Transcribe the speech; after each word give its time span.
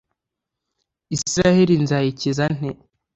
israheli 1.15 1.75
nzayikiza 1.83 2.45
nte 2.57 2.69